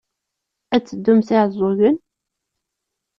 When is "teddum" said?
0.83-1.19